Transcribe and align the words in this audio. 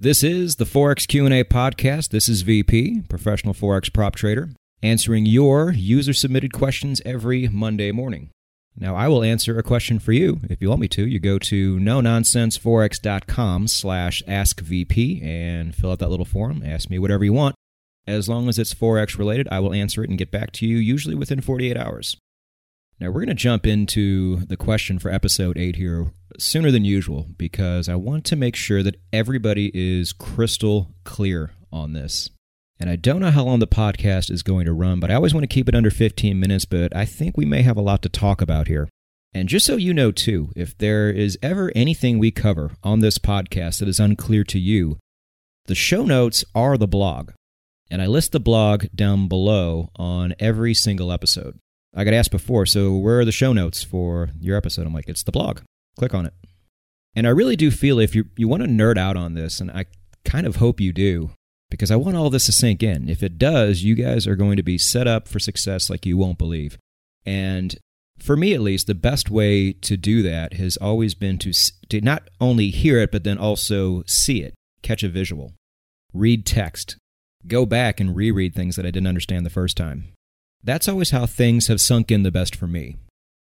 This 0.00 0.22
is 0.22 0.56
the 0.56 0.64
Forex 0.64 1.08
Q&A 1.08 1.42
podcast. 1.42 2.10
This 2.10 2.28
is 2.28 2.42
VP, 2.42 3.02
professional 3.08 3.52
forex 3.52 3.92
prop 3.92 4.14
trader, 4.14 4.50
answering 4.80 5.26
your 5.26 5.72
user 5.72 6.12
submitted 6.12 6.52
questions 6.52 7.02
every 7.04 7.48
Monday 7.48 7.90
morning. 7.90 8.30
Now, 8.76 8.94
I 8.94 9.08
will 9.08 9.24
answer 9.24 9.58
a 9.58 9.62
question 9.64 9.98
for 9.98 10.12
you 10.12 10.38
if 10.48 10.62
you 10.62 10.68
want 10.68 10.82
me 10.82 10.86
to. 10.86 11.04
You 11.04 11.18
go 11.18 11.36
to 11.40 11.80
no 11.80 12.00
nonsenseforex.com 12.00 13.66
slash 13.66 14.22
askvp 14.28 15.20
and 15.24 15.74
fill 15.74 15.90
out 15.90 15.98
that 15.98 16.10
little 16.10 16.24
form. 16.24 16.62
Ask 16.64 16.88
me 16.88 17.00
whatever 17.00 17.24
you 17.24 17.32
want. 17.32 17.56
As 18.06 18.28
long 18.28 18.48
as 18.48 18.56
it's 18.56 18.72
Forex 18.72 19.18
related, 19.18 19.48
I 19.50 19.58
will 19.58 19.74
answer 19.74 20.04
it 20.04 20.10
and 20.10 20.18
get 20.18 20.30
back 20.30 20.52
to 20.52 20.66
you 20.66 20.76
usually 20.76 21.16
within 21.16 21.40
48 21.40 21.76
hours. 21.76 22.16
Now, 23.00 23.08
we're 23.08 23.24
going 23.24 23.28
to 23.28 23.34
jump 23.34 23.64
into 23.64 24.38
the 24.46 24.56
question 24.56 24.98
for 24.98 25.08
episode 25.08 25.56
8 25.56 25.76
here 25.76 26.10
sooner 26.36 26.72
than 26.72 26.84
usual 26.84 27.28
because 27.36 27.88
I 27.88 27.94
want 27.94 28.24
to 28.24 28.36
make 28.36 28.56
sure 28.56 28.82
that 28.82 28.96
everybody 29.12 29.70
is 29.72 30.12
crystal 30.12 30.94
clear 31.04 31.52
on 31.72 31.92
this. 31.92 32.30
And 32.80 32.90
I 32.90 32.96
don't 32.96 33.20
know 33.20 33.30
how 33.30 33.44
long 33.44 33.60
the 33.60 33.68
podcast 33.68 34.32
is 34.32 34.42
going 34.42 34.66
to 34.66 34.72
run, 34.72 34.98
but 34.98 35.12
I 35.12 35.14
always 35.14 35.32
want 35.32 35.44
to 35.44 35.54
keep 35.54 35.68
it 35.68 35.76
under 35.76 35.90
15 35.90 36.40
minutes, 36.40 36.64
but 36.64 36.94
I 36.96 37.04
think 37.04 37.36
we 37.36 37.44
may 37.44 37.62
have 37.62 37.76
a 37.76 37.82
lot 37.82 38.02
to 38.02 38.08
talk 38.08 38.40
about 38.40 38.66
here. 38.66 38.88
And 39.32 39.48
just 39.48 39.66
so 39.66 39.76
you 39.76 39.94
know, 39.94 40.10
too, 40.10 40.50
if 40.56 40.76
there 40.76 41.08
is 41.08 41.38
ever 41.40 41.70
anything 41.76 42.18
we 42.18 42.32
cover 42.32 42.72
on 42.82 42.98
this 42.98 43.18
podcast 43.18 43.78
that 43.78 43.88
is 43.88 44.00
unclear 44.00 44.42
to 44.44 44.58
you, 44.58 44.98
the 45.66 45.76
show 45.76 46.02
notes 46.02 46.44
are 46.52 46.76
the 46.76 46.88
blog. 46.88 47.30
And 47.90 48.02
I 48.02 48.06
list 48.06 48.32
the 48.32 48.40
blog 48.40 48.86
down 48.92 49.28
below 49.28 49.90
on 49.94 50.34
every 50.40 50.74
single 50.74 51.12
episode. 51.12 51.60
I 51.94 52.04
got 52.04 52.14
asked 52.14 52.30
before, 52.30 52.66
so 52.66 52.96
where 52.96 53.20
are 53.20 53.24
the 53.24 53.32
show 53.32 53.52
notes 53.52 53.82
for 53.82 54.30
your 54.40 54.56
episode? 54.56 54.86
I'm 54.86 54.94
like, 54.94 55.08
it's 55.08 55.22
the 55.22 55.32
blog. 55.32 55.60
Click 55.98 56.14
on 56.14 56.26
it. 56.26 56.34
And 57.14 57.26
I 57.26 57.30
really 57.30 57.56
do 57.56 57.70
feel 57.70 57.98
if 57.98 58.14
you, 58.14 58.26
you 58.36 58.46
want 58.46 58.62
to 58.62 58.68
nerd 58.68 58.98
out 58.98 59.16
on 59.16 59.34
this, 59.34 59.60
and 59.60 59.70
I 59.70 59.86
kind 60.24 60.46
of 60.46 60.56
hope 60.56 60.80
you 60.80 60.92
do, 60.92 61.30
because 61.70 61.90
I 61.90 61.96
want 61.96 62.16
all 62.16 62.30
this 62.30 62.46
to 62.46 62.52
sink 62.52 62.82
in. 62.82 63.08
If 63.08 63.22
it 63.22 63.38
does, 63.38 63.82
you 63.82 63.94
guys 63.94 64.26
are 64.26 64.36
going 64.36 64.56
to 64.56 64.62
be 64.62 64.78
set 64.78 65.06
up 65.06 65.26
for 65.26 65.38
success 65.38 65.90
like 65.90 66.06
you 66.06 66.16
won't 66.16 66.38
believe. 66.38 66.78
And 67.26 67.76
for 68.18 68.36
me 68.36 68.54
at 68.54 68.60
least, 68.60 68.86
the 68.86 68.94
best 68.94 69.30
way 69.30 69.72
to 69.72 69.96
do 69.96 70.22
that 70.22 70.54
has 70.54 70.76
always 70.76 71.14
been 71.14 71.38
to, 71.38 71.52
to 71.88 72.00
not 72.00 72.28
only 72.40 72.70
hear 72.70 72.98
it, 72.98 73.10
but 73.10 73.24
then 73.24 73.38
also 73.38 74.02
see 74.06 74.42
it, 74.42 74.54
catch 74.82 75.02
a 75.02 75.08
visual, 75.08 75.52
read 76.12 76.44
text, 76.44 76.96
go 77.46 77.64
back 77.64 78.00
and 78.00 78.14
reread 78.14 78.54
things 78.54 78.76
that 78.76 78.86
I 78.86 78.90
didn't 78.90 79.06
understand 79.06 79.46
the 79.46 79.50
first 79.50 79.76
time. 79.76 80.08
That's 80.62 80.88
always 80.88 81.10
how 81.10 81.26
things 81.26 81.68
have 81.68 81.80
sunk 81.80 82.10
in 82.10 82.22
the 82.22 82.30
best 82.30 82.54
for 82.54 82.66
me. 82.66 82.96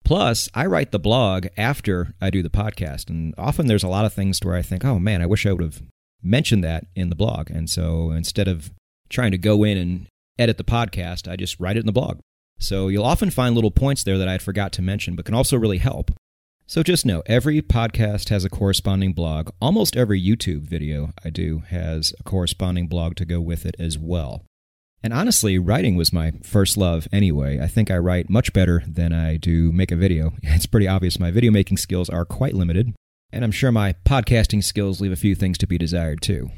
Plus, 0.04 0.48
I 0.54 0.66
write 0.66 0.90
the 0.90 0.98
blog 0.98 1.46
after 1.56 2.14
I 2.20 2.30
do 2.30 2.42
the 2.42 2.50
podcast, 2.50 3.08
and 3.08 3.34
often 3.38 3.66
there's 3.66 3.84
a 3.84 3.88
lot 3.88 4.04
of 4.04 4.12
things 4.12 4.40
to 4.40 4.48
where 4.48 4.56
I 4.56 4.62
think, 4.62 4.84
oh 4.84 4.98
man, 4.98 5.22
I 5.22 5.26
wish 5.26 5.46
I 5.46 5.52
would 5.52 5.62
have 5.62 5.82
mentioned 6.22 6.64
that 6.64 6.86
in 6.94 7.08
the 7.08 7.16
blog. 7.16 7.50
And 7.50 7.70
so 7.70 8.10
instead 8.10 8.48
of 8.48 8.70
trying 9.08 9.30
to 9.30 9.38
go 9.38 9.64
in 9.64 9.78
and 9.78 10.06
edit 10.38 10.56
the 10.56 10.64
podcast, 10.64 11.30
I 11.30 11.36
just 11.36 11.58
write 11.60 11.76
it 11.76 11.80
in 11.80 11.86
the 11.86 11.92
blog. 11.92 12.20
So 12.58 12.88
you'll 12.88 13.04
often 13.04 13.30
find 13.30 13.54
little 13.54 13.70
points 13.70 14.04
there 14.04 14.18
that 14.18 14.28
I 14.28 14.32
had 14.32 14.42
forgot 14.42 14.72
to 14.72 14.82
mention, 14.82 15.16
but 15.16 15.24
can 15.24 15.34
also 15.34 15.56
really 15.56 15.78
help. 15.78 16.10
So 16.66 16.82
just 16.82 17.06
know 17.06 17.22
every 17.26 17.62
podcast 17.62 18.28
has 18.28 18.44
a 18.44 18.50
corresponding 18.50 19.12
blog. 19.12 19.50
Almost 19.60 19.96
every 19.96 20.22
YouTube 20.22 20.62
video 20.62 21.12
I 21.24 21.30
do 21.30 21.62
has 21.68 22.14
a 22.20 22.22
corresponding 22.22 22.86
blog 22.86 23.16
to 23.16 23.24
go 23.24 23.40
with 23.40 23.66
it 23.66 23.74
as 23.78 23.98
well. 23.98 24.44
And 25.02 25.14
honestly, 25.14 25.58
writing 25.58 25.96
was 25.96 26.12
my 26.12 26.32
first 26.42 26.76
love 26.76 27.08
anyway. 27.10 27.58
I 27.58 27.66
think 27.66 27.90
I 27.90 27.96
write 27.96 28.28
much 28.28 28.52
better 28.52 28.82
than 28.86 29.12
I 29.12 29.36
do 29.36 29.72
make 29.72 29.90
a 29.90 29.96
video. 29.96 30.32
It's 30.42 30.66
pretty 30.66 30.88
obvious 30.88 31.18
my 31.18 31.30
video 31.30 31.50
making 31.50 31.78
skills 31.78 32.10
are 32.10 32.26
quite 32.26 32.54
limited, 32.54 32.94
and 33.32 33.42
I'm 33.42 33.52
sure 33.52 33.72
my 33.72 33.94
podcasting 34.04 34.62
skills 34.62 35.00
leave 35.00 35.12
a 35.12 35.16
few 35.16 35.34
things 35.34 35.56
to 35.58 35.66
be 35.66 35.78
desired 35.78 36.20
too. 36.20 36.50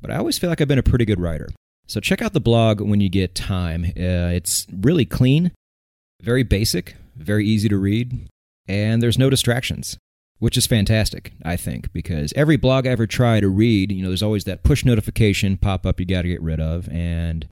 But 0.00 0.10
I 0.10 0.16
always 0.16 0.38
feel 0.38 0.50
like 0.50 0.60
I've 0.60 0.68
been 0.68 0.78
a 0.78 0.82
pretty 0.82 1.04
good 1.04 1.20
writer. 1.20 1.48
So 1.86 2.00
check 2.00 2.20
out 2.20 2.32
the 2.32 2.40
blog 2.40 2.80
when 2.80 3.00
you 3.00 3.08
get 3.08 3.34
time. 3.34 3.84
Uh, 3.84 4.34
it's 4.34 4.66
really 4.72 5.04
clean, 5.04 5.52
very 6.20 6.42
basic, 6.42 6.96
very 7.16 7.46
easy 7.46 7.68
to 7.68 7.78
read, 7.78 8.28
and 8.66 9.00
there's 9.00 9.18
no 9.18 9.30
distractions 9.30 9.96
which 10.40 10.56
is 10.56 10.66
fantastic, 10.66 11.32
I 11.44 11.56
think, 11.56 11.92
because 11.92 12.32
every 12.36 12.56
blog 12.56 12.86
I 12.86 12.90
ever 12.90 13.06
try 13.06 13.40
to 13.40 13.48
read, 13.48 13.90
you 13.90 14.02
know, 14.02 14.08
there's 14.08 14.22
always 14.22 14.44
that 14.44 14.62
push 14.62 14.84
notification 14.84 15.56
pop 15.56 15.84
up 15.84 15.98
you 15.98 16.06
got 16.06 16.22
to 16.22 16.28
get 16.28 16.40
rid 16.40 16.60
of, 16.60 16.88
and 16.90 17.46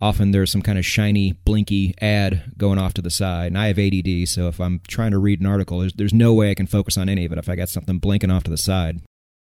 often 0.00 0.30
there's 0.30 0.50
some 0.50 0.62
kind 0.62 0.78
of 0.78 0.86
shiny, 0.86 1.32
blinky 1.32 1.94
ad 2.00 2.52
going 2.56 2.78
off 2.78 2.94
to 2.94 3.02
the 3.02 3.10
side. 3.10 3.48
And 3.48 3.58
I 3.58 3.68
have 3.68 3.78
ADD, 3.78 4.28
so 4.28 4.48
if 4.48 4.60
I'm 4.60 4.80
trying 4.86 5.10
to 5.10 5.18
read 5.18 5.40
an 5.40 5.46
article, 5.46 5.80
there's, 5.80 5.92
there's 5.94 6.14
no 6.14 6.34
way 6.34 6.50
I 6.50 6.54
can 6.54 6.66
focus 6.66 6.96
on 6.96 7.08
any 7.08 7.24
of 7.24 7.32
it 7.32 7.38
if 7.38 7.48
I 7.48 7.56
got 7.56 7.68
something 7.68 7.98
blinking 7.98 8.30
off 8.30 8.44
to 8.44 8.50
the 8.50 8.56
side. 8.56 9.00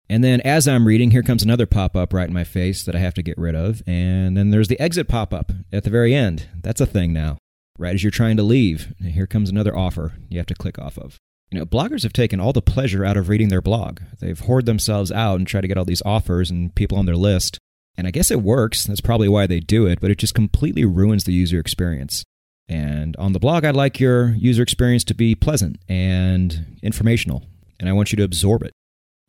And 0.09 0.23
then 0.23 0.41
as 0.41 0.67
I'm 0.67 0.85
reading, 0.87 1.11
here 1.11 1.23
comes 1.23 1.43
another 1.43 1.65
pop 1.65 1.95
up 1.95 2.13
right 2.13 2.27
in 2.27 2.33
my 2.33 2.43
face 2.43 2.83
that 2.83 2.95
I 2.95 2.99
have 2.99 3.13
to 3.15 3.23
get 3.23 3.37
rid 3.37 3.55
of. 3.55 3.81
And 3.87 4.35
then 4.37 4.49
there's 4.49 4.67
the 4.67 4.79
exit 4.79 5.07
pop 5.07 5.33
up 5.33 5.51
at 5.71 5.83
the 5.83 5.89
very 5.89 6.13
end. 6.13 6.47
That's 6.61 6.81
a 6.81 6.85
thing 6.85 7.13
now. 7.13 7.37
Right 7.79 7.95
as 7.95 8.03
you're 8.03 8.11
trying 8.11 8.37
to 8.37 8.43
leave, 8.43 8.93
here 9.01 9.25
comes 9.25 9.49
another 9.49 9.75
offer 9.75 10.13
you 10.29 10.37
have 10.37 10.45
to 10.47 10.53
click 10.53 10.77
off 10.77 10.97
of. 10.97 11.17
You 11.49 11.59
know, 11.59 11.65
bloggers 11.65 12.03
have 12.03 12.13
taken 12.13 12.39
all 12.39 12.53
the 12.53 12.61
pleasure 12.61 13.05
out 13.05 13.17
of 13.17 13.29
reading 13.29 13.49
their 13.49 13.61
blog. 13.61 14.01
They've 14.19 14.39
hoarded 14.39 14.65
themselves 14.65 15.11
out 15.11 15.37
and 15.37 15.47
tried 15.47 15.61
to 15.61 15.67
get 15.67 15.77
all 15.77 15.85
these 15.85 16.01
offers 16.05 16.49
and 16.49 16.73
people 16.73 16.97
on 16.97 17.05
their 17.05 17.15
list. 17.15 17.59
And 17.97 18.07
I 18.07 18.11
guess 18.11 18.31
it 18.31 18.41
works. 18.41 18.85
That's 18.85 19.01
probably 19.01 19.29
why 19.29 19.47
they 19.47 19.59
do 19.59 19.85
it, 19.85 19.99
but 19.99 20.11
it 20.11 20.17
just 20.17 20.33
completely 20.33 20.85
ruins 20.85 21.23
the 21.23 21.33
user 21.33 21.59
experience. 21.59 22.23
And 22.67 23.15
on 23.17 23.33
the 23.33 23.39
blog, 23.39 23.65
I'd 23.65 23.75
like 23.75 23.99
your 23.99 24.29
user 24.29 24.63
experience 24.63 25.03
to 25.05 25.13
be 25.13 25.35
pleasant 25.35 25.77
and 25.87 26.79
informational, 26.81 27.43
and 27.79 27.89
I 27.89 27.93
want 27.93 28.11
you 28.11 28.15
to 28.17 28.23
absorb 28.23 28.63
it. 28.63 28.71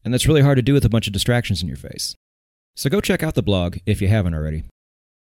And 0.05 0.13
that's 0.13 0.27
really 0.27 0.43
hard 0.43 0.57
to 0.57 0.63
do 0.63 0.73
with 0.73 0.85
a 0.85 0.91
bunch 0.91 1.07
of 1.07 1.13
distractions 1.13 1.63
in 1.63 1.69
your 1.69 1.77
face. 1.77 2.15
So 2.77 2.91
go 2.91 3.01
check 3.01 3.23
out 3.23 3.35
the 3.35 3.43
blog 3.43 3.79
if 3.87 4.01
you 4.01 4.09
haven't 4.09 4.35
already. 4.35 4.65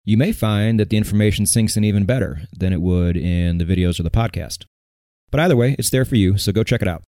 You 0.06 0.18
may 0.18 0.32
find 0.32 0.80
that 0.80 0.90
the 0.90 0.98
information 0.98 1.46
sinks 1.46 1.78
in 1.78 1.84
even 1.84 2.06
better 2.06 2.42
than 2.52 2.74
it 2.74 2.82
would 2.82 3.16
in 3.16 3.58
the 3.58 3.66
videos 3.66 4.00
or 4.00 4.04
the 4.04 4.10
podcast. 4.10 4.66
But 5.32 5.40
either 5.40 5.56
way, 5.56 5.76
it's 5.80 5.90
there 5.90 6.06
for 6.06 6.16
you, 6.16 6.38
so 6.38 6.52
go 6.52 6.64
check 6.64 6.82
it 6.82 6.88
out. 6.88 7.04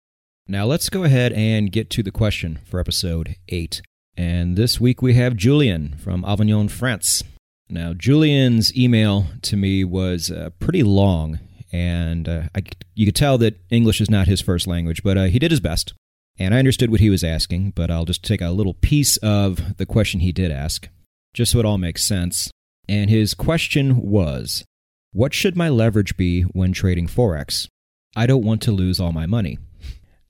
Now 0.48 0.66
let's 0.66 0.90
go 0.90 1.04
ahead 1.04 1.32
and 1.34 1.72
get 1.72 1.90
to 1.92 2.04
the 2.04 2.12
question 2.12 2.60
for 2.66 2.80
episode 2.80 3.36
8. 3.48 3.82
And 4.18 4.56
this 4.56 4.80
week 4.80 5.02
we 5.02 5.14
have 5.16 5.36
Julian 5.36 5.96
from 5.98 6.26
Avignon, 6.26 6.68
France. 6.68 7.24
Now, 7.70 7.94
Julian's 7.94 8.76
email 8.76 9.28
to 9.44 9.56
me 9.56 9.84
was 9.86 10.30
uh, 10.30 10.50
pretty 10.60 10.84
long, 10.84 11.40
and 11.72 12.28
uh, 12.28 12.42
I, 12.54 12.64
you 12.96 13.06
could 13.06 13.16
tell 13.16 13.38
that 13.38 13.62
English 13.70 14.02
is 14.02 14.10
not 14.10 14.28
his 14.28 14.42
first 14.42 14.68
language, 14.68 15.04
but 15.04 15.18
uh, 15.18 15.24
he 15.26 15.40
did 15.40 15.52
his 15.52 15.62
best. 15.62 15.94
And 16.38 16.54
I 16.54 16.60
understood 16.60 16.92
what 16.92 17.00
he 17.00 17.10
was 17.10 17.24
asking, 17.24 17.72
but 17.72 17.90
I'll 17.90 18.06
just 18.06 18.24
take 18.24 18.42
a 18.42 18.50
little 18.50 18.74
piece 18.74 19.18
of 19.18 19.78
the 19.78 19.86
question 19.86 20.20
he 20.20 20.32
did 20.32 20.52
ask, 20.52 20.90
just 21.34 21.54
so 21.54 21.60
it 21.60 21.66
all 21.66 21.78
makes 21.78 22.04
sense. 22.04 22.52
And 22.90 23.10
his 23.10 23.34
question 23.34 24.02
was 24.02 24.66
What 25.14 25.34
should 25.34 25.56
my 25.56 25.70
leverage 25.70 26.18
be 26.18 26.42
when 26.42 26.74
trading 26.74 27.08
Forex? 27.08 27.68
I 28.16 28.26
don't 28.26 28.44
want 28.44 28.62
to 28.64 28.72
lose 28.74 29.00
all 29.00 29.14
my 29.14 29.26
money. 29.26 29.60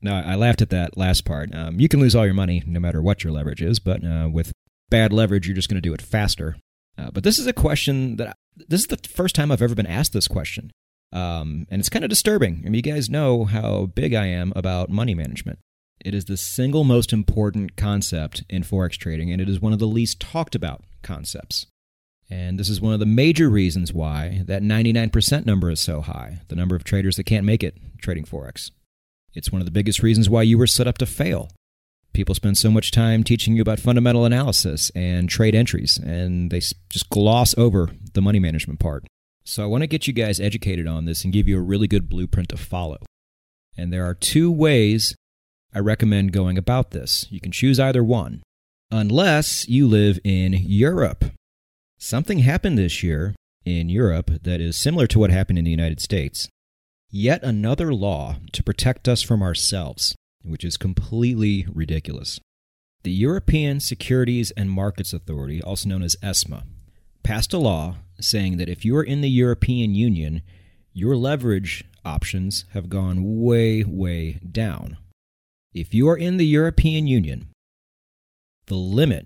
Now, 0.02 0.24
I 0.26 0.36
laughed 0.36 0.62
at 0.62 0.70
that 0.72 0.98
last 0.98 1.26
part. 1.26 1.54
Um, 1.54 1.80
you 1.80 1.88
can 1.88 2.00
lose 2.00 2.16
all 2.16 2.26
your 2.26 2.34
money 2.34 2.64
no 2.66 2.80
matter 2.80 3.02
what 3.02 3.24
your 3.24 3.34
leverage 3.34 3.62
is, 3.62 3.80
but 3.80 4.04
uh, 4.04 4.30
with 4.32 4.52
bad 4.90 5.14
leverage, 5.14 5.48
you're 5.48 5.56
just 5.56 5.70
going 5.70 5.82
to 5.82 5.88
do 5.88 5.94
it 5.94 6.02
faster. 6.02 6.58
Uh, 6.98 7.12
but 7.12 7.24
this 7.24 7.40
is 7.40 7.48
a 7.48 7.54
question 7.54 8.18
that 8.18 8.30
I, 8.30 8.34
this 8.68 8.82
is 8.82 8.88
the 8.88 9.00
first 9.08 9.36
time 9.36 9.52
I've 9.52 9.62
ever 9.62 9.76
been 9.76 9.88
asked 9.88 10.14
this 10.14 10.28
question. 10.28 10.72
Um, 11.14 11.68
and 11.70 11.80
it's 11.80 11.90
kind 11.90 12.06
of 12.06 12.10
disturbing. 12.10 12.64
I 12.66 12.70
mean, 12.70 12.76
you 12.76 12.94
guys 12.94 13.10
know 13.10 13.46
how 13.46 13.88
big 13.88 14.14
I 14.14 14.28
am 14.28 14.54
about 14.56 14.90
money 14.90 15.14
management. 15.14 15.60
It 16.04 16.16
is 16.16 16.26
the 16.26 16.38
single 16.38 16.84
most 16.84 17.14
important 17.14 17.76
concept 17.76 18.44
in 18.50 18.64
Forex 18.64 18.94
trading, 18.94 19.32
and 19.32 19.42
it 19.42 19.50
is 19.50 19.62
one 19.62 19.74
of 19.74 19.80
the 19.80 19.88
least 19.88 20.20
talked 20.20 20.56
about 20.56 20.84
concepts. 21.04 21.68
And 22.30 22.58
this 22.58 22.70
is 22.70 22.80
one 22.80 22.94
of 22.94 23.00
the 23.00 23.06
major 23.06 23.50
reasons 23.50 23.94
why 23.94 24.44
that 24.46 24.64
99% 24.64 25.46
number 25.46 25.70
is 25.70 25.82
so 25.82 26.02
high 26.02 26.40
the 26.48 26.56
number 26.56 26.76
of 26.76 26.84
traders 26.84 27.18
that 27.18 27.26
can't 27.26 27.46
make 27.46 27.62
it 27.62 27.78
trading 28.00 28.24
Forex. 28.24 28.72
It's 29.34 29.52
one 29.52 29.62
of 29.62 29.66
the 29.66 29.72
biggest 29.72 30.03
reasons 30.03 30.30
why 30.30 30.44
you 30.44 30.58
were 30.58 30.68
set 30.68 30.88
up 30.88 30.97
to 31.00 31.06
fail. 31.06 31.50
People 32.14 32.36
spend 32.36 32.58
so 32.58 32.69
much 32.69 32.92
time 32.92 33.24
teaching 33.24 33.56
you 33.56 33.62
about 33.62 33.80
fundamental 33.80 34.25
analysis 34.25 34.92
and 34.94 35.29
trade 35.29 35.56
entries, 35.56 35.97
and 35.97 36.52
they 36.52 36.59
just 36.59 37.09
gloss 37.09 37.58
over 37.58 37.90
the 38.14 38.22
money 38.22 38.40
management 38.40 38.79
part. 38.79 39.06
So 39.46 39.64
I 39.64 39.67
want 39.67 39.84
to 39.84 39.88
get 39.88 40.08
you 40.08 40.14
guys 40.14 40.40
educated 40.40 40.88
on 40.88 41.06
this 41.06 41.23
and 41.23 41.32
give 41.32 41.47
you 41.47 41.58
a 41.58 41.61
really 41.61 41.88
good 41.88 42.09
blueprint 42.09 42.50
to 42.50 42.58
follow. 42.58 42.97
And 43.78 43.94
there 43.94 44.06
are 44.06 44.14
two 44.14 44.52
ways 44.52 45.16
I 45.73 45.79
recommend 45.79 46.34
going 46.34 46.58
about 46.58 46.91
this. 46.91 47.28
You 47.29 47.40
can 47.40 47.53
choose 47.53 47.79
either 47.79 48.03
one, 48.03 48.44
unless 48.91 49.70
you 49.70 49.88
live 49.88 50.20
in 50.26 50.53
Europe. 50.53 51.23
Something 51.97 52.40
happened 52.40 52.78
this 52.78 53.02
year 53.02 53.35
in 53.64 53.88
Europe 53.88 54.32
that 54.44 54.59
is 54.59 54.76
similar 54.76 55.08
to 55.08 55.20
what 55.20 55.29
happened 55.32 55.59
in 55.59 55.66
the 55.66 55.72
United 55.72 56.02
States 56.02 56.50
yet 57.11 57.43
another 57.43 57.93
law 57.93 58.37
to 58.53 58.63
protect 58.63 59.08
us 59.08 59.22
from 59.22 59.43
ourselves, 59.43 60.16
which 60.43 60.63
is 60.63 60.78
completely 60.78 61.67
ridiculous. 61.72 62.40
The 63.03 63.11
European 63.11 63.79
Securities 63.79 64.52
and 64.52 64.72
Markets 64.72 65.11
Authority, 65.11 65.61
also 65.61 65.90
known 65.90 66.03
as 66.03 66.16
ESMA, 66.23 66.63
passed 67.23 67.53
a 67.53 67.58
law 67.58 67.97
saying 68.19 68.58
that 68.58 68.69
if 68.69 68.85
you 68.85 68.96
are 68.96 69.03
in 69.03 69.22
the 69.22 69.29
European 69.29 69.93
Union, 69.93 70.41
your 70.93 71.16
leverage 71.16 71.84
options 72.05 72.66
have 72.72 72.90
gone 72.90 73.41
way, 73.41 73.84
way 73.84 74.40
down. 74.49 74.97
If 75.73 75.93
you 75.93 76.08
are 76.09 76.17
in 76.17 76.37
the 76.37 76.46
European 76.46 77.08
Union, 77.08 77.47
the 78.67 78.75
limit 78.75 79.25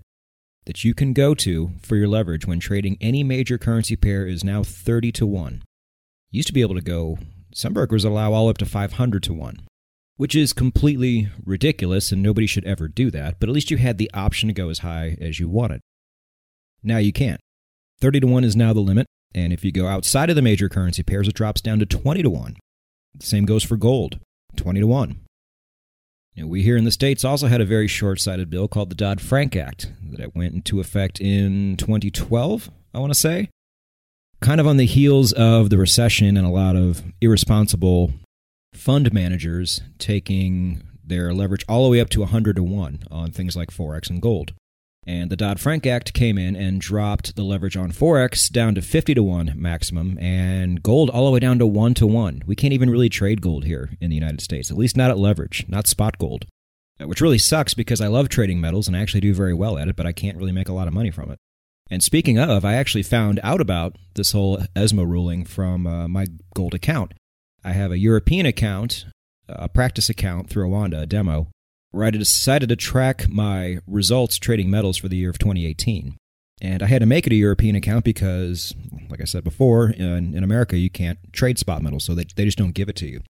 that 0.64 0.84
you 0.84 0.94
can 0.94 1.12
go 1.12 1.34
to 1.34 1.70
for 1.82 1.96
your 1.96 2.08
leverage 2.08 2.46
when 2.46 2.60
trading 2.60 2.96
any 3.00 3.22
major 3.22 3.58
currency 3.58 3.96
pair 3.96 4.26
is 4.26 4.42
now 4.42 4.62
30 4.62 5.12
to 5.12 5.26
1. 5.26 5.62
You 6.30 6.38
used 6.38 6.48
to 6.48 6.54
be 6.54 6.62
able 6.62 6.74
to 6.74 6.80
go, 6.80 7.18
some 7.56 7.72
brokers 7.72 8.04
allow 8.04 8.34
all 8.34 8.50
up 8.50 8.58
to 8.58 8.66
500 8.66 9.22
to 9.22 9.32
1, 9.32 9.60
which 10.18 10.36
is 10.36 10.52
completely 10.52 11.30
ridiculous 11.42 12.12
and 12.12 12.22
nobody 12.22 12.46
should 12.46 12.66
ever 12.66 12.86
do 12.86 13.10
that, 13.10 13.40
but 13.40 13.48
at 13.48 13.54
least 13.54 13.70
you 13.70 13.78
had 13.78 13.96
the 13.96 14.10
option 14.12 14.48
to 14.48 14.52
go 14.52 14.68
as 14.68 14.80
high 14.80 15.16
as 15.22 15.40
you 15.40 15.48
wanted. 15.48 15.80
Now 16.82 16.98
you 16.98 17.14
can't. 17.14 17.40
30 18.02 18.20
to 18.20 18.26
1 18.26 18.44
is 18.44 18.56
now 18.56 18.74
the 18.74 18.80
limit, 18.80 19.06
and 19.34 19.54
if 19.54 19.64
you 19.64 19.72
go 19.72 19.86
outside 19.86 20.28
of 20.28 20.36
the 20.36 20.42
major 20.42 20.68
currency 20.68 21.02
pairs, 21.02 21.28
it 21.28 21.34
drops 21.34 21.62
down 21.62 21.78
to 21.78 21.86
20 21.86 22.22
to 22.22 22.28
1. 22.28 22.56
The 23.14 23.26
same 23.26 23.46
goes 23.46 23.64
for 23.64 23.78
gold, 23.78 24.20
20 24.56 24.80
to 24.80 24.86
1. 24.86 25.20
Now, 26.36 26.46
we 26.46 26.62
here 26.62 26.76
in 26.76 26.84
the 26.84 26.90
States 26.90 27.24
also 27.24 27.46
had 27.46 27.62
a 27.62 27.64
very 27.64 27.88
short 27.88 28.20
sighted 28.20 28.50
bill 28.50 28.68
called 28.68 28.90
the 28.90 28.94
Dodd 28.94 29.22
Frank 29.22 29.56
Act 29.56 29.90
that 30.02 30.36
went 30.36 30.52
into 30.52 30.78
effect 30.78 31.22
in 31.22 31.78
2012, 31.78 32.70
I 32.92 32.98
want 32.98 33.14
to 33.14 33.18
say. 33.18 33.48
Kind 34.40 34.60
of 34.60 34.66
on 34.66 34.76
the 34.76 34.86
heels 34.86 35.32
of 35.32 35.70
the 35.70 35.78
recession 35.78 36.36
and 36.36 36.46
a 36.46 36.50
lot 36.50 36.76
of 36.76 37.02
irresponsible 37.20 38.12
fund 38.74 39.12
managers 39.12 39.80
taking 39.98 40.82
their 41.02 41.32
leverage 41.32 41.64
all 41.68 41.84
the 41.84 41.90
way 41.90 42.00
up 42.00 42.10
to 42.10 42.20
100 42.20 42.56
to 42.56 42.62
1 42.62 43.04
on 43.10 43.30
things 43.30 43.56
like 43.56 43.70
Forex 43.70 44.10
and 44.10 44.20
gold. 44.20 44.52
And 45.06 45.30
the 45.30 45.36
Dodd 45.36 45.60
Frank 45.60 45.86
Act 45.86 46.12
came 46.12 46.36
in 46.36 46.56
and 46.56 46.80
dropped 46.80 47.36
the 47.36 47.44
leverage 47.44 47.76
on 47.76 47.92
Forex 47.92 48.50
down 48.50 48.74
to 48.74 48.82
50 48.82 49.14
to 49.14 49.22
1 49.22 49.52
maximum 49.56 50.18
and 50.18 50.82
gold 50.82 51.10
all 51.10 51.26
the 51.26 51.30
way 51.30 51.38
down 51.38 51.58
to 51.60 51.66
1 51.66 51.94
to 51.94 52.06
1. 52.06 52.42
We 52.46 52.56
can't 52.56 52.74
even 52.74 52.90
really 52.90 53.08
trade 53.08 53.40
gold 53.40 53.64
here 53.64 53.90
in 54.00 54.10
the 54.10 54.16
United 54.16 54.40
States, 54.40 54.70
at 54.70 54.76
least 54.76 54.96
not 54.96 55.10
at 55.10 55.18
leverage, 55.18 55.64
not 55.68 55.86
spot 55.86 56.18
gold. 56.18 56.46
Which 56.98 57.20
really 57.20 57.38
sucks 57.38 57.72
because 57.74 58.00
I 58.00 58.08
love 58.08 58.28
trading 58.28 58.60
metals 58.60 58.88
and 58.88 58.96
I 58.96 59.00
actually 59.00 59.20
do 59.20 59.32
very 59.32 59.54
well 59.54 59.78
at 59.78 59.88
it, 59.88 59.96
but 59.96 60.06
I 60.06 60.12
can't 60.12 60.36
really 60.36 60.52
make 60.52 60.68
a 60.68 60.72
lot 60.72 60.88
of 60.88 60.94
money 60.94 61.10
from 61.10 61.30
it. 61.30 61.38
And 61.90 62.02
speaking 62.02 62.38
of, 62.38 62.64
I 62.64 62.74
actually 62.74 63.04
found 63.04 63.38
out 63.42 63.60
about 63.60 63.96
this 64.14 64.32
whole 64.32 64.58
ESMA 64.74 65.06
ruling 65.06 65.44
from 65.44 65.86
uh, 65.86 66.08
my 66.08 66.26
gold 66.54 66.74
account. 66.74 67.14
I 67.64 67.72
have 67.72 67.92
a 67.92 67.98
European 67.98 68.46
account, 68.46 69.06
a 69.48 69.68
practice 69.68 70.08
account 70.08 70.50
through 70.50 70.68
Oanda, 70.68 71.02
a 71.02 71.06
demo, 71.06 71.48
where 71.92 72.04
I 72.04 72.10
decided 72.10 72.68
to 72.70 72.76
track 72.76 73.28
my 73.28 73.78
results 73.86 74.38
trading 74.38 74.68
metals 74.68 74.96
for 74.96 75.08
the 75.08 75.16
year 75.16 75.30
of 75.30 75.38
2018. 75.38 76.16
And 76.60 76.82
I 76.82 76.86
had 76.86 77.00
to 77.00 77.06
make 77.06 77.26
it 77.26 77.32
a 77.32 77.36
European 77.36 77.76
account 77.76 78.04
because, 78.04 78.74
like 79.08 79.20
I 79.20 79.24
said 79.24 79.44
before, 79.44 79.90
in, 79.90 80.34
in 80.34 80.42
America, 80.42 80.78
you 80.78 80.90
can't 80.90 81.18
trade 81.32 81.58
spot 81.58 81.82
metals, 81.82 82.04
so 82.04 82.14
they, 82.14 82.24
they 82.34 82.46
just 82.46 82.58
don't 82.58 82.74
give 82.74 82.88
it 82.88 82.96
to 82.96 83.06
you. 83.06 83.22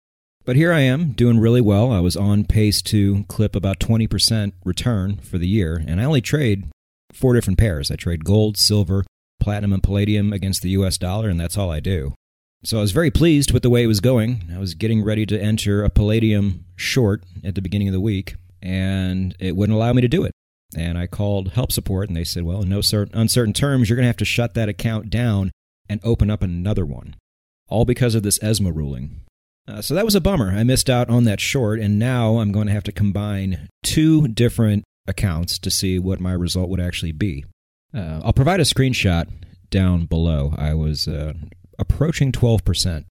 But 0.46 0.56
here 0.56 0.72
I 0.72 0.82
am 0.82 1.14
doing 1.14 1.40
really 1.40 1.62
well. 1.62 1.92
I 1.92 2.00
was 2.00 2.16
on 2.16 2.46
pace 2.46 2.84
to 2.84 3.24
clip 3.24 3.56
about 3.56 3.80
20% 3.80 4.54
return 4.64 5.18
for 5.18 5.40
the 5.40 5.48
year, 5.48 5.84
and 5.88 6.00
I 6.00 6.04
only 6.04 6.22
trade 6.22 6.70
four 7.16 7.34
different 7.34 7.60
pairs. 7.60 7.92
I 7.92 7.96
trade 7.96 8.26
gold, 8.26 8.58
silver, 8.58 9.06
platinum, 9.40 9.74
and 9.74 9.84
palladium 9.84 10.34
against 10.34 10.62
the 10.62 10.70
US 10.70 10.98
dollar, 10.98 11.30
and 11.30 11.40
that's 11.40 11.58
all 11.58 11.72
I 11.72 11.80
do. 11.80 12.14
So 12.64 12.80
I 12.80 12.82
was 12.82 12.92
very 12.92 13.12
pleased 13.12 13.52
with 13.52 13.64
the 13.64 13.70
way 13.70 13.84
it 13.84 13.88
was 13.88 14.00
going. 14.00 14.50
I 14.54 14.58
was 14.58 14.74
getting 14.74 15.04
ready 15.04 15.26
to 15.28 15.40
enter 15.40 15.84
a 15.84 15.90
palladium 15.90 16.66
short 16.76 17.24
at 17.44 17.54
the 17.54 17.62
beginning 17.62 17.88
of 17.88 17.94
the 17.94 18.02
week, 18.02 18.36
and 18.62 19.36
it 19.40 19.56
wouldn't 19.56 19.76
allow 19.76 19.94
me 19.94 20.02
to 20.02 20.08
do 20.08 20.24
it. 20.24 20.32
And 20.76 20.98
I 20.98 21.06
called 21.06 21.52
help 21.52 21.72
support, 21.72 22.08
and 22.10 22.18
they 22.18 22.24
said, 22.24 22.44
well, 22.44 22.64
in 22.64 22.70
no 22.70 22.82
certain, 22.82 23.16
uncertain 23.16 23.54
terms, 23.54 23.88
you're 23.88 23.96
going 23.96 24.04
to 24.04 24.10
have 24.10 24.18
to 24.18 24.26
shut 24.26 24.56
that 24.56 24.68
account 24.70 25.12
down 25.12 25.52
and 25.88 26.02
open 26.04 26.32
up 26.32 26.42
another 26.42 26.86
one. 26.86 27.16
All 27.68 27.86
because 27.86 28.16
of 28.16 28.24
this 28.24 28.42
ESMA 28.42 28.72
ruling. 28.72 29.22
Uh, 29.68 29.82
so 29.82 29.94
that 29.94 30.06
was 30.06 30.16
a 30.16 30.22
bummer. 30.22 30.52
I 30.52 30.64
missed 30.64 30.90
out 30.90 31.10
on 31.10 31.24
that 31.26 31.40
short, 31.40 31.80
and 31.80 31.98
now 32.00 32.38
I'm 32.38 32.52
going 32.52 32.68
to 32.68 32.74
have 32.74 32.84
to 32.84 32.92
combine 32.92 33.68
two 33.84 34.28
different 34.28 34.84
accounts 35.08 35.60
to 35.60 35.72
see 35.72 36.00
what 36.00 36.20
my 36.20 36.34
result 36.34 36.70
would 36.70 36.80
actually 36.80 37.12
be. 37.12 37.46
Uh, 37.94 38.22
I'll 38.24 38.34
provide 38.34 38.60
a 38.60 38.64
screenshot 38.64 39.30
down 39.70 40.06
below. 40.06 40.54
I 40.58 40.74
was 40.74 41.08
uh, 41.08 41.34
approaching 41.80 42.32
12%, 42.32 43.06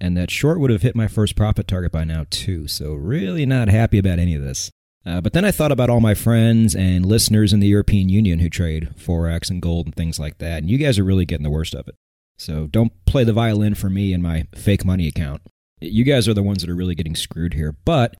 and 0.00 0.16
that 0.16 0.30
short 0.30 0.60
would 0.60 0.70
have 0.70 0.82
hit 0.82 0.96
my 0.96 1.08
first 1.08 1.36
profit 1.36 1.68
target 1.68 1.92
by 1.92 2.04
now, 2.04 2.26
too. 2.30 2.68
So, 2.68 2.92
really 2.92 3.46
not 3.46 3.68
happy 3.68 3.98
about 3.98 4.18
any 4.18 4.34
of 4.34 4.42
this. 4.42 4.70
Uh, 5.06 5.20
but 5.20 5.32
then 5.32 5.44
I 5.44 5.52
thought 5.52 5.72
about 5.72 5.88
all 5.88 6.00
my 6.00 6.14
friends 6.14 6.74
and 6.74 7.06
listeners 7.06 7.52
in 7.52 7.60
the 7.60 7.68
European 7.68 8.08
Union 8.08 8.40
who 8.40 8.50
trade 8.50 8.90
Forex 8.98 9.48
and 9.48 9.62
gold 9.62 9.86
and 9.86 9.94
things 9.94 10.18
like 10.18 10.38
that, 10.38 10.58
and 10.58 10.70
you 10.70 10.76
guys 10.76 10.98
are 10.98 11.04
really 11.04 11.24
getting 11.24 11.44
the 11.44 11.50
worst 11.50 11.74
of 11.74 11.88
it. 11.88 11.94
So 12.36 12.66
don't 12.66 12.92
play 13.04 13.24
the 13.24 13.32
violin 13.32 13.74
for 13.74 13.88
me 13.88 14.12
and 14.12 14.22
my 14.22 14.46
fake 14.54 14.84
money 14.84 15.08
account. 15.08 15.42
You 15.80 16.04
guys 16.04 16.28
are 16.28 16.34
the 16.34 16.42
ones 16.42 16.60
that 16.60 16.70
are 16.70 16.76
really 16.76 16.94
getting 16.94 17.16
screwed 17.16 17.54
here, 17.54 17.74
but 17.84 18.16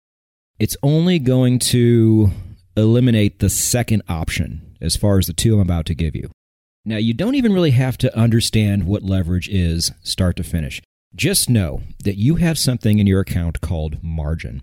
it's 0.59 0.77
only 0.83 1.19
going 1.19 1.59
to 1.59 2.31
eliminate 2.79 3.39
the 3.39 3.51
second 3.51 4.03
option 4.09 4.77
as 4.81 4.97
far 4.97 5.19
as 5.19 5.27
the 5.27 5.33
two 5.33 5.55
I'm 5.55 5.61
about 5.61 5.87
to 5.87 5.95
give 5.95 6.15
you. 6.15 6.31
Now, 6.85 6.97
you 6.97 7.13
don't 7.13 7.35
even 7.35 7.53
really 7.53 7.73
have 7.73 7.99
to 7.99 8.19
understand 8.19 8.87
what 8.87 9.03
leverage 9.03 9.49
is 9.49 9.93
start 10.03 10.37
to 10.37 10.43
finish. 10.43 10.81
Just 11.15 11.51
know 11.51 11.83
that 12.05 12.17
you 12.17 12.37
have 12.37 12.59
something 12.59 12.99
in 12.99 13.07
your 13.07 13.21
account 13.21 13.61
called 13.61 14.03
margin 14.03 14.63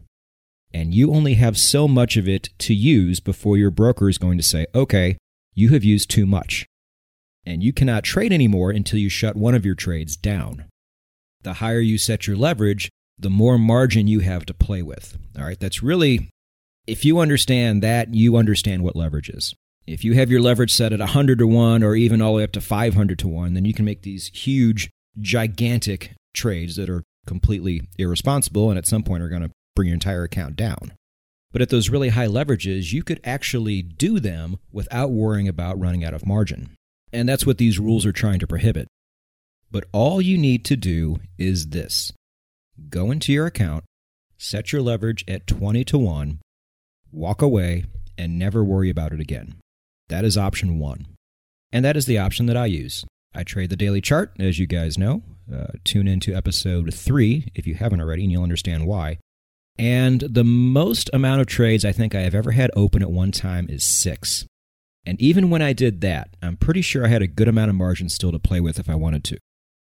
and 0.75 0.93
you 0.93 1.13
only 1.13 1.35
have 1.35 1.57
so 1.57 1.87
much 1.87 2.17
of 2.17 2.27
it 2.27 2.49
to 2.59 2.73
use 2.73 3.21
before 3.21 3.55
your 3.55 3.71
broker 3.71 4.09
is 4.09 4.17
going 4.17 4.37
to 4.37 4.43
say, 4.43 4.65
okay, 4.75 5.17
you 5.53 5.69
have 5.69 5.85
used 5.85 6.09
too 6.09 6.25
much. 6.25 6.65
And 7.45 7.63
you 7.63 7.71
cannot 7.71 8.03
trade 8.03 8.33
anymore 8.33 8.71
until 8.71 8.99
you 8.99 9.07
shut 9.07 9.37
one 9.37 9.55
of 9.55 9.65
your 9.65 9.75
trades 9.75 10.17
down. 10.17 10.65
The 11.43 11.53
higher 11.53 11.79
you 11.79 11.97
set 11.97 12.27
your 12.27 12.35
leverage, 12.35 12.89
the 13.17 13.29
more 13.29 13.57
margin 13.57 14.09
you 14.09 14.19
have 14.19 14.45
to 14.47 14.53
play 14.53 14.81
with. 14.81 15.17
All 15.39 15.45
right, 15.45 15.57
that's 15.57 15.81
really, 15.81 16.29
if 16.87 17.05
you 17.05 17.19
understand 17.19 17.81
that, 17.83 18.13
you 18.13 18.37
understand 18.37 18.83
what 18.83 18.95
leverage 18.95 19.29
is. 19.29 19.53
If 19.87 20.03
you 20.03 20.13
have 20.13 20.31
your 20.31 20.41
leverage 20.41 20.73
set 20.73 20.93
at 20.93 20.99
100 20.99 21.39
to 21.39 21.47
1 21.47 21.83
or 21.83 21.95
even 21.95 22.21
all 22.21 22.33
the 22.33 22.37
way 22.37 22.43
up 22.43 22.51
to 22.53 22.61
500 22.61 23.19
to 23.19 23.27
1, 23.27 23.53
then 23.53 23.65
you 23.65 23.73
can 23.73 23.85
make 23.85 24.01
these 24.01 24.27
huge, 24.33 24.89
gigantic 25.19 26.13
trades 26.33 26.75
that 26.75 26.89
are 26.89 27.03
completely 27.27 27.81
irresponsible 27.97 28.69
and 28.69 28.77
at 28.77 28.87
some 28.87 29.03
point 29.03 29.23
are 29.23 29.29
going 29.29 29.43
to 29.43 29.51
bring 29.75 29.87
your 29.87 29.93
entire 29.93 30.23
account 30.23 30.55
down. 30.55 30.93
But 31.51 31.61
at 31.61 31.69
those 31.69 31.89
really 31.89 32.09
high 32.09 32.27
leverages, 32.27 32.91
you 32.91 33.03
could 33.03 33.21
actually 33.23 33.81
do 33.81 34.19
them 34.19 34.57
without 34.71 35.11
worrying 35.11 35.47
about 35.47 35.79
running 35.79 36.03
out 36.03 36.13
of 36.13 36.25
margin. 36.25 36.71
And 37.13 37.29
that's 37.29 37.45
what 37.45 37.57
these 37.57 37.79
rules 37.79 38.05
are 38.05 38.11
trying 38.11 38.39
to 38.39 38.47
prohibit. 38.47 38.87
But 39.71 39.85
all 39.91 40.21
you 40.21 40.37
need 40.37 40.65
to 40.65 40.75
do 40.75 41.19
is 41.37 41.67
this 41.67 42.11
go 42.89 43.11
into 43.11 43.31
your 43.31 43.45
account, 43.45 43.85
set 44.37 44.73
your 44.73 44.81
leverage 44.81 45.23
at 45.27 45.47
20 45.47 45.85
to 45.85 45.97
1, 45.97 46.39
walk 47.15 47.41
away, 47.41 47.85
and 48.17 48.37
never 48.37 48.63
worry 48.63 48.89
about 48.89 49.11
it 49.13 49.19
again. 49.19 49.55
That 50.09 50.25
is 50.25 50.37
option 50.37 50.79
one. 50.79 51.07
And 51.71 51.83
that 51.83 51.97
is 51.97 52.05
the 52.05 52.17
option 52.17 52.45
that 52.45 52.57
I 52.57 52.67
use. 52.67 53.05
I 53.33 53.43
trade 53.43 53.69
the 53.69 53.75
daily 53.75 54.01
chart, 54.01 54.31
as 54.39 54.59
you 54.59 54.67
guys 54.67 54.97
know. 54.97 55.23
Uh, 55.53 55.67
tune 55.83 56.07
into 56.07 56.33
episode 56.33 56.93
three 56.93 57.51
if 57.53 57.67
you 57.67 57.75
haven't 57.75 58.01
already, 58.01 58.23
and 58.23 58.31
you'll 58.31 58.43
understand 58.43 58.87
why. 58.87 59.17
And 59.77 60.21
the 60.21 60.43
most 60.43 61.09
amount 61.11 61.41
of 61.41 61.47
trades 61.47 61.83
I 61.83 61.91
think 61.91 62.15
I 62.15 62.21
have 62.21 62.35
ever 62.35 62.51
had 62.51 62.71
open 62.75 63.01
at 63.01 63.11
one 63.11 63.31
time 63.31 63.67
is 63.69 63.83
six. 63.83 64.45
And 65.05 65.19
even 65.21 65.49
when 65.49 65.61
I 65.61 65.73
did 65.73 66.01
that, 66.01 66.29
I'm 66.41 66.57
pretty 66.57 66.81
sure 66.81 67.05
I 67.05 67.09
had 67.09 67.21
a 67.21 67.27
good 67.27 67.47
amount 67.47 67.69
of 67.69 67.75
margin 67.75 68.09
still 68.09 68.31
to 68.31 68.39
play 68.39 68.59
with 68.59 68.79
if 68.79 68.89
I 68.89 68.95
wanted 68.95 69.23
to. 69.25 69.37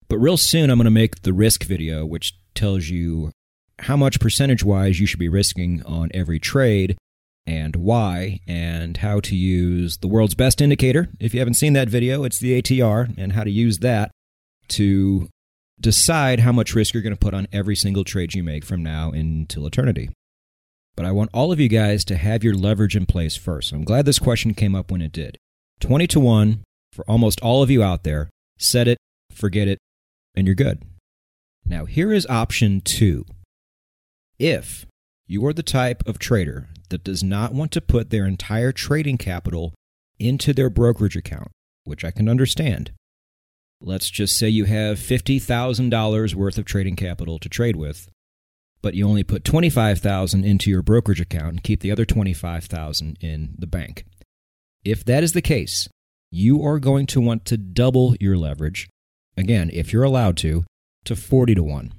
But 0.08 0.18
real 0.18 0.36
soon, 0.36 0.70
I'm 0.70 0.78
going 0.78 0.86
to 0.86 0.90
make 0.90 1.22
the 1.22 1.32
risk 1.32 1.64
video, 1.64 2.04
which 2.04 2.34
tells 2.54 2.88
you 2.88 3.30
how 3.80 3.96
much 3.96 4.20
percentage 4.20 4.64
wise 4.64 5.00
you 5.00 5.06
should 5.06 5.18
be 5.18 5.28
risking 5.28 5.82
on 5.84 6.10
every 6.14 6.38
trade 6.38 6.96
and 7.46 7.76
why, 7.76 8.40
and 8.46 8.98
how 8.98 9.20
to 9.20 9.36
use 9.36 9.98
the 9.98 10.08
world's 10.08 10.34
best 10.34 10.60
indicator. 10.60 11.08
If 11.20 11.34
you 11.34 11.40
haven't 11.40 11.54
seen 11.54 11.74
that 11.74 11.88
video, 11.88 12.24
it's 12.24 12.38
the 12.38 12.60
ATR, 12.60 13.16
and 13.18 13.32
how 13.32 13.44
to 13.44 13.50
use 13.50 13.78
that 13.80 14.10
to 14.68 15.28
decide 15.80 16.40
how 16.40 16.52
much 16.52 16.74
risk 16.74 16.94
you're 16.94 17.02
going 17.02 17.14
to 17.14 17.18
put 17.18 17.34
on 17.34 17.48
every 17.52 17.76
single 17.76 18.04
trade 18.04 18.34
you 18.34 18.42
make 18.42 18.64
from 18.64 18.82
now 18.82 19.10
until 19.10 19.66
eternity. 19.66 20.10
But 20.96 21.06
I 21.06 21.10
want 21.10 21.30
all 21.34 21.52
of 21.52 21.60
you 21.60 21.68
guys 21.68 22.04
to 22.06 22.16
have 22.16 22.44
your 22.44 22.54
leverage 22.54 22.96
in 22.96 23.06
place 23.06 23.36
first. 23.36 23.72
I'm 23.72 23.84
glad 23.84 24.06
this 24.06 24.18
question 24.18 24.54
came 24.54 24.74
up 24.74 24.90
when 24.90 25.02
it 25.02 25.12
did. 25.12 25.36
20 25.80 26.06
to 26.06 26.20
1 26.20 26.62
for 26.92 27.04
almost 27.10 27.40
all 27.40 27.62
of 27.62 27.70
you 27.70 27.82
out 27.82 28.04
there. 28.04 28.30
Set 28.58 28.86
it, 28.86 28.98
forget 29.32 29.66
it, 29.66 29.78
and 30.34 30.46
you're 30.46 30.54
good. 30.54 30.82
Now, 31.66 31.84
here 31.86 32.12
is 32.12 32.26
option 32.26 32.80
two. 32.80 33.24
If 34.38 34.86
you 35.26 35.44
are 35.46 35.52
the 35.52 35.62
type 35.62 36.02
of 36.06 36.18
trader 36.18 36.68
that 36.90 37.04
does 37.04 37.22
not 37.22 37.54
want 37.54 37.72
to 37.72 37.80
put 37.80 38.10
their 38.10 38.26
entire 38.26 38.72
trading 38.72 39.18
capital 39.18 39.74
into 40.18 40.52
their 40.52 40.70
brokerage 40.70 41.16
account, 41.16 41.48
which 41.84 42.04
I 42.04 42.10
can 42.10 42.28
understand, 42.28 42.92
Let's 43.86 44.08
just 44.08 44.38
say 44.38 44.48
you 44.48 44.64
have 44.64 44.98
$50,000 44.98 46.34
worth 46.34 46.56
of 46.56 46.64
trading 46.64 46.96
capital 46.96 47.38
to 47.38 47.50
trade 47.50 47.76
with, 47.76 48.08
but 48.80 48.94
you 48.94 49.06
only 49.06 49.24
put 49.24 49.44
25,000 49.44 50.42
into 50.42 50.70
your 50.70 50.80
brokerage 50.80 51.20
account 51.20 51.48
and 51.48 51.62
keep 51.62 51.80
the 51.80 51.92
other 51.92 52.06
25,000 52.06 53.18
in 53.20 53.54
the 53.58 53.66
bank. 53.66 54.06
If 54.86 55.04
that 55.04 55.22
is 55.22 55.32
the 55.32 55.42
case, 55.42 55.86
you 56.30 56.64
are 56.64 56.78
going 56.78 57.04
to 57.08 57.20
want 57.20 57.44
to 57.46 57.58
double 57.58 58.16
your 58.20 58.38
leverage, 58.38 58.88
again, 59.36 59.68
if 59.74 59.92
you're 59.92 60.02
allowed 60.02 60.38
to, 60.38 60.64
to 61.04 61.14
40 61.14 61.56
to 61.56 61.62
1. 61.62 61.92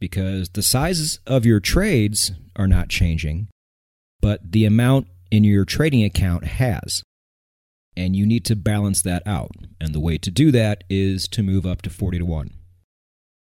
Because 0.00 0.48
the 0.50 0.62
sizes 0.62 1.20
of 1.26 1.46
your 1.46 1.60
trades 1.60 2.32
are 2.56 2.66
not 2.66 2.88
changing, 2.88 3.48
but 4.20 4.52
the 4.52 4.64
amount 4.64 5.06
in 5.30 5.44
your 5.44 5.64
trading 5.64 6.02
account 6.02 6.44
has. 6.44 7.02
And 7.96 8.16
you 8.16 8.26
need 8.26 8.44
to 8.46 8.56
balance 8.56 9.02
that 9.02 9.22
out. 9.26 9.52
And 9.80 9.94
the 9.94 10.00
way 10.00 10.16
to 10.18 10.30
do 10.30 10.50
that 10.52 10.84
is 10.88 11.28
to 11.28 11.42
move 11.42 11.66
up 11.66 11.82
to 11.82 11.90
40 11.90 12.18
to 12.18 12.24
1. 12.24 12.50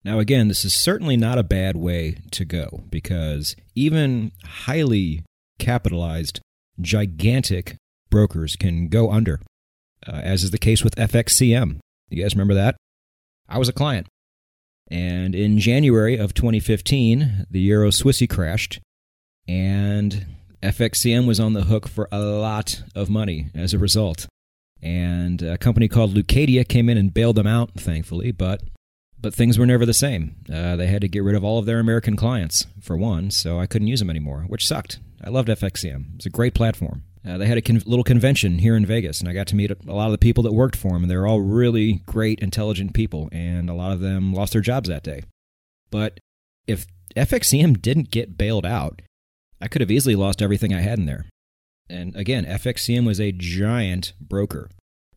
Now, 0.04 0.18
again, 0.18 0.48
this 0.48 0.64
is 0.64 0.74
certainly 0.74 1.16
not 1.16 1.38
a 1.38 1.42
bad 1.42 1.76
way 1.76 2.18
to 2.30 2.44
go 2.44 2.84
because 2.88 3.54
even 3.74 4.32
highly 4.44 5.24
capitalized, 5.58 6.40
gigantic 6.80 7.76
brokers 8.10 8.56
can 8.56 8.88
go 8.88 9.10
under, 9.10 9.40
uh, 10.06 10.12
as 10.12 10.44
is 10.44 10.50
the 10.50 10.58
case 10.58 10.82
with 10.82 10.96
FXCM. 10.96 11.78
You 12.08 12.22
guys 12.22 12.34
remember 12.34 12.54
that? 12.54 12.76
I 13.48 13.58
was 13.58 13.68
a 13.68 13.72
client. 13.72 14.06
And 14.90 15.34
in 15.34 15.58
January 15.58 16.16
of 16.16 16.34
2015, 16.34 17.46
the 17.50 17.60
Euro 17.60 17.90
Swissy 17.90 18.28
crashed, 18.28 18.80
and 19.46 20.26
FXCM 20.62 21.26
was 21.26 21.38
on 21.38 21.52
the 21.52 21.64
hook 21.64 21.88
for 21.88 22.08
a 22.10 22.20
lot 22.20 22.82
of 22.94 23.10
money 23.10 23.50
as 23.54 23.74
a 23.74 23.78
result. 23.78 24.26
And 24.80 25.42
a 25.42 25.58
company 25.58 25.88
called 25.88 26.14
Leucadia 26.14 26.66
came 26.66 26.88
in 26.88 26.96
and 26.96 27.12
bailed 27.12 27.36
them 27.36 27.46
out, 27.46 27.72
thankfully, 27.74 28.32
but 28.32 28.62
but 29.20 29.34
things 29.34 29.58
were 29.58 29.66
never 29.66 29.84
the 29.84 29.92
same. 29.92 30.36
Uh, 30.52 30.76
they 30.76 30.86
had 30.86 31.00
to 31.00 31.08
get 31.08 31.24
rid 31.24 31.34
of 31.34 31.42
all 31.42 31.58
of 31.58 31.66
their 31.66 31.80
American 31.80 32.14
clients, 32.14 32.66
for 32.80 32.96
one, 32.96 33.32
so 33.32 33.58
I 33.58 33.66
couldn't 33.66 33.88
use 33.88 33.98
them 33.98 34.10
anymore, 34.10 34.44
which 34.46 34.66
sucked. 34.66 35.00
I 35.22 35.30
loved 35.30 35.48
FXCM. 35.48 36.12
It 36.12 36.16
was 36.18 36.26
a 36.26 36.30
great 36.30 36.54
platform. 36.54 37.02
Uh, 37.28 37.36
they 37.36 37.46
had 37.46 37.58
a 37.58 37.62
con- 37.62 37.82
little 37.84 38.04
convention 38.04 38.58
here 38.58 38.74
in 38.74 38.86
Vegas, 38.86 39.20
and 39.20 39.28
I 39.28 39.34
got 39.34 39.46
to 39.48 39.56
meet 39.56 39.70
a 39.70 39.92
lot 39.92 40.06
of 40.06 40.12
the 40.12 40.18
people 40.18 40.42
that 40.44 40.52
worked 40.52 40.76
for 40.76 40.92
them, 40.92 41.02
and 41.02 41.10
they 41.10 41.16
were 41.16 41.26
all 41.26 41.40
really 41.40 42.02
great, 42.06 42.40
intelligent 42.40 42.94
people, 42.94 43.28
and 43.32 43.68
a 43.68 43.74
lot 43.74 43.92
of 43.92 44.00
them 44.00 44.32
lost 44.32 44.54
their 44.54 44.62
jobs 44.62 44.88
that 44.88 45.02
day. 45.02 45.22
But 45.90 46.20
if 46.66 46.86
FXCM 47.16 47.82
didn't 47.82 48.10
get 48.10 48.38
bailed 48.38 48.64
out, 48.64 49.02
I 49.60 49.68
could 49.68 49.82
have 49.82 49.90
easily 49.90 50.14
lost 50.14 50.40
everything 50.40 50.72
I 50.72 50.80
had 50.80 50.98
in 50.98 51.06
there. 51.06 51.26
And 51.90 52.16
again, 52.16 52.44
FXCM 52.44 53.06
was 53.06 53.20
a 53.20 53.32
giant 53.32 54.12
broker. 54.20 54.70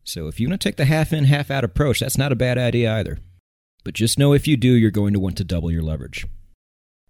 So 0.04 0.26
if 0.26 0.40
you 0.40 0.48
want 0.48 0.60
to 0.60 0.68
take 0.68 0.76
the 0.76 0.86
half 0.86 1.12
in, 1.12 1.24
half 1.24 1.50
out 1.50 1.64
approach, 1.64 2.00
that's 2.00 2.18
not 2.18 2.32
a 2.32 2.36
bad 2.36 2.58
idea 2.58 2.92
either. 2.92 3.18
But 3.84 3.94
just 3.94 4.18
know 4.18 4.32
if 4.32 4.46
you 4.46 4.56
do, 4.56 4.72
you're 4.72 4.90
going 4.90 5.12
to 5.12 5.20
want 5.20 5.36
to 5.38 5.44
double 5.44 5.70
your 5.70 5.82
leverage. 5.82 6.26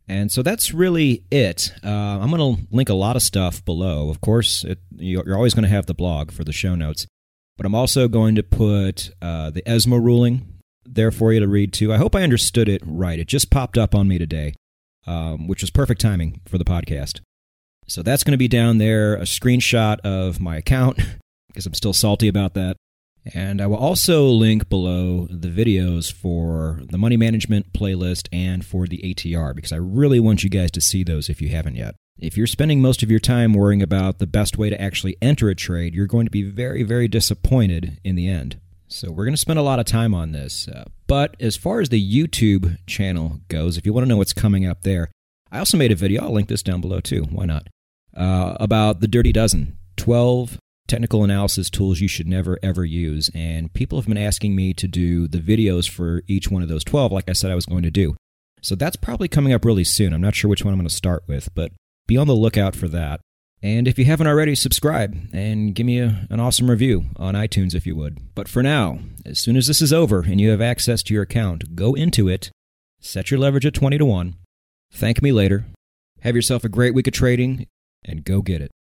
And 0.09 0.30
so 0.32 0.42
that's 0.42 0.75
really 0.75 1.25
it. 1.30 1.73
Uh, 1.85 1.88
I'm 1.88 2.30
going 2.30 2.56
to 2.56 2.62
link 2.75 2.88
a 2.88 2.94
lot 2.94 3.16
of 3.16 3.23
stuff 3.23 3.64
below. 3.64 4.11
Of 4.11 4.21
course, 4.21 4.64
it, 4.64 4.78
you're 4.97 5.37
always 5.37 5.54
going 5.54 5.62
to 5.62 5.68
have 5.68 5.87
the 5.87 5.94
blog 5.94 6.32
for 6.32 6.44
the 6.44 6.52
show 6.52 6.75
notes. 6.75 7.06
But 7.56 7.66
I'm 7.66 7.75
also 7.75 8.09
going 8.09 8.35
to 8.35 8.42
put 8.42 9.11
uh, 9.21 9.50
the 9.50 9.62
ESMA 9.68 10.00
ruling 10.00 10.61
there 10.85 11.11
for 11.11 11.32
you 11.32 11.40
to 11.40 11.49
read 11.49 11.73
too. 11.73 11.92
I 11.92 11.99
hope 11.99 12.14
I 12.14 12.23
understood 12.23 12.68
it 12.68 12.82
right. 12.85 13.18
It 13.18 13.28
just 13.28 13.50
popped 13.50 13.78
up 13.78 13.94
on 13.94 14.09
me 14.09 14.18
today, 14.18 14.54
um, 15.06 15.47
which 15.47 15.62
was 15.62 15.71
perfect 15.71 16.00
timing 16.00 16.40
for 16.47 16.59
the 16.59 16.64
podcast. 16.64 17.21
So 17.87 18.02
that's 18.02 18.25
going 18.25 18.32
to 18.32 18.38
be 18.38 18.49
down 18.49 18.78
there, 18.78 19.14
a 19.14 19.23
screenshot 19.23 20.00
of 20.00 20.40
my 20.40 20.56
account, 20.56 20.99
because 21.49 21.66
I'm 21.66 21.75
still 21.75 21.92
salty 21.92 22.28
about 22.28 22.54
that. 22.54 22.76
And 23.35 23.61
I 23.61 23.67
will 23.67 23.76
also 23.76 24.26
link 24.26 24.69
below 24.69 25.29
the 25.31 25.49
videos 25.49 26.12
for 26.12 26.81
the 26.83 26.99
money 26.99 27.17
management 27.17 27.73
playlist 27.73 28.29
and 28.33 28.64
for 28.64 28.87
the 28.87 28.99
ATR 28.99 29.55
because 29.55 29.73
I 29.73 29.76
really 29.76 30.19
want 30.19 30.43
you 30.43 30.50
guys 30.50 30.71
to 30.73 30.81
see 30.81 31.05
those 31.05 31.29
if 31.29 31.41
you 31.41 31.49
haven't 31.50 31.76
yet. 31.76 31.95
If 32.19 32.37
you're 32.37 32.47
spending 32.47 32.83
most 32.83 33.02
of 33.02 33.11
your 33.11 33.21
time 33.21 33.55
worrying 33.55 33.83
about 33.83 34.19
the 34.19 34.26
best 34.26 34.59
way 34.59 34.71
to 34.71 34.81
actually 34.81 35.17
enter 35.23 35.49
a 35.49 35.55
trade, 35.55 35.95
you're 35.95 36.07
going 36.07 36.26
to 36.26 36.31
be 36.31 36.43
very, 36.43 36.83
very 36.83 37.09
disappointed 37.09 37.99
in 38.05 38.17
the 38.17 38.29
end. 38.29 38.61
So, 38.88 39.11
we're 39.11 39.25
going 39.25 39.33
to 39.33 39.38
spend 39.38 39.59
a 39.59 39.62
lot 39.62 39.79
of 39.79 39.87
time 39.87 40.12
on 40.12 40.33
this. 40.33 40.69
Uh, 40.69 40.85
but 41.07 41.35
as 41.41 41.57
far 41.57 41.81
as 41.81 41.88
the 41.88 41.99
YouTube 42.00 42.76
channel 42.87 43.41
goes, 43.49 43.79
if 43.79 43.87
you 43.87 43.93
want 43.93 44.05
to 44.05 44.09
know 44.09 44.19
what's 44.19 44.35
coming 44.35 44.67
up 44.67 44.83
there, 44.83 45.11
I 45.50 45.59
also 45.59 45.79
made 45.79 45.93
a 45.93 45.97
video. 45.97 46.23
I'll 46.25 46.33
link 46.33 46.49
this 46.49 46.62
down 46.62 46.83
below 46.83 47.00
too. 47.00 47.23
Why 47.31 47.47
not? 47.47 47.69
Uh, 48.14 48.57
about 48.61 49.00
the 49.00 49.09
Dirty 49.09 49.33
Dozen 49.33 49.79
12 49.97 50.59
technical 50.92 51.25
analysis 51.25 51.70
tools 51.70 52.00
you 52.00 52.08
should 52.08 52.28
never 52.28 52.58
ever 52.62 52.84
use. 52.84 53.30
And 53.34 53.72
people 53.72 53.99
have 53.99 54.06
been 54.06 54.18
asking 54.18 54.54
me 54.54 54.75
to 54.75 54.87
do 54.87 55.26
the 55.26 55.38
videos 55.38 55.88
for 55.88 56.22
each 56.28 56.50
one 56.50 56.62
of 56.62 56.68
those 56.68 56.84
12, 56.84 57.11
like 57.11 57.30
I 57.30 57.32
said 57.32 57.50
I 57.50 57.54
was 57.54 57.64
going 57.64 57.82
to 57.84 57.90
do. 57.90 58.14
So 58.61 58.75
that's 58.75 58.96
probably 58.96 59.26
coming 59.26 59.54
up 59.54 59.64
really 59.64 59.84
soon. 59.84 60.12
I'm 60.12 60.20
not 60.20 60.34
sure 60.34 60.50
which 60.50 60.66
one 60.66 60.75
I'm 60.75 60.78
going 60.78 60.87
to 60.87 60.94
start 60.94 61.25
with, 61.26 61.49
but 61.54 61.72
be 62.06 62.18
on 62.18 62.26
the 62.26 62.34
lookout 62.34 62.76
for 62.76 62.88
that. 62.88 63.20
And 63.62 63.88
if 63.88 63.99
you 63.99 64.04
haven't 64.04 64.26
already, 64.26 64.54
subscribe 64.54 65.16
and 65.32 65.75
give 65.75 65.87
me 65.87 65.99
a, 65.99 66.26
an 66.28 66.40
awesome 66.40 66.68
review 66.68 67.06
on 67.16 67.34
iTunes 67.34 67.75
if 67.75 67.87
you 67.87 67.96
would. 67.96 68.34
But 68.34 68.46
for 68.46 68.62
now, 68.62 68.99
as 69.25 69.38
soon 69.38 69.56
as 69.56 69.68
this 69.68 69.80
is 69.80 69.94
over 69.94 70.20
and 70.20 70.42
you 70.42 70.50
have 70.50 70.61
access 70.61 71.02
to 71.04 71.14
your 71.14 71.22
account, 71.22 71.75
go 71.75 71.94
into 71.94 72.28
it, 72.28 72.50
set 73.00 73.30
your 73.30 73.40
leverage 73.40 73.64
at 73.64 73.72
20 73.72 73.96
to 73.96 74.04
1, 74.04 74.34
thank 74.92 75.22
me 75.22 75.32
later, 75.32 75.64
have 76.20 76.37
yourself 76.37 76.64
a 76.64 76.68
great 76.68 76.92
week 76.92 77.06
of 77.06 77.14
trading, 77.14 77.66
and 78.04 78.25
go 78.25 78.42
get 78.42 78.61
it. 78.61 78.70